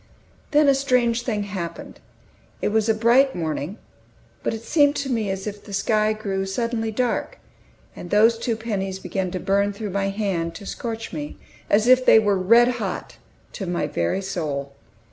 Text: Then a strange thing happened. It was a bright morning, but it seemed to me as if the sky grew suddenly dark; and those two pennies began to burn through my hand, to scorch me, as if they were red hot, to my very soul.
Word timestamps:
Then 0.49 0.67
a 0.67 0.73
strange 0.73 1.21
thing 1.21 1.43
happened. 1.43 1.99
It 2.59 2.69
was 2.69 2.89
a 2.89 2.93
bright 2.95 3.35
morning, 3.35 3.77
but 4.41 4.51
it 4.51 4.63
seemed 4.63 4.95
to 4.95 5.11
me 5.11 5.29
as 5.29 5.45
if 5.45 5.63
the 5.63 5.73
sky 5.73 6.11
grew 6.11 6.43
suddenly 6.47 6.89
dark; 6.91 7.37
and 7.95 8.09
those 8.09 8.39
two 8.39 8.55
pennies 8.55 8.97
began 8.97 9.29
to 9.29 9.39
burn 9.39 9.73
through 9.73 9.91
my 9.91 10.09
hand, 10.09 10.55
to 10.55 10.65
scorch 10.65 11.13
me, 11.13 11.37
as 11.69 11.87
if 11.87 12.03
they 12.03 12.17
were 12.17 12.35
red 12.39 12.69
hot, 12.81 13.17
to 13.53 13.67
my 13.67 13.85
very 13.85 14.23
soul. 14.23 14.73